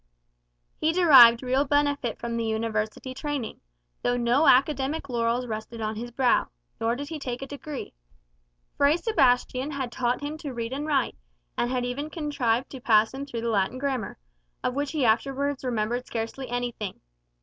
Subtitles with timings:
[0.79, 3.61] He derived real benefit from the university training,
[4.01, 6.47] though no academic laurels rested on his brow,
[6.79, 7.93] nor did he take a degree.
[8.77, 11.17] Fray Sebastian had taught him to read and write,
[11.55, 14.17] and had even contrived to pass him through the Latin grammar,
[14.63, 16.99] of which he afterwards remembered scarcely anything.